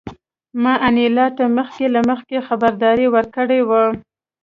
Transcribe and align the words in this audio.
ما 0.63 0.73
انیلا 0.87 1.27
ته 1.37 1.43
مخکې 1.57 1.85
له 1.95 2.01
مخکې 2.09 2.37
خبرداری 2.47 3.07
ورکړی 3.15 3.59
و 3.67 3.71